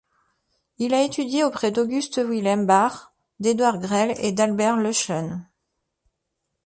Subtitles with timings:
[0.79, 5.47] Il a étudié auprès d'August Wilhelm Bach, d'Eduard Grell et d'Albert Löschhorn.